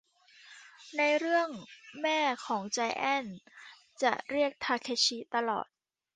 [0.97, 1.49] ในเรื่อง
[2.01, 3.37] แม่ของไจแอนท์
[4.01, 5.67] จะเรียกทาเคชิตลอด